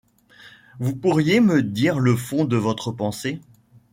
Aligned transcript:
Vous 0.79 0.95
pourriez 0.95 1.41
me 1.41 1.61
dire 1.61 1.99
le 1.99 2.15
fond 2.15 2.43
de 2.43 2.57
votre 2.57 2.91
pensée? 2.91 3.39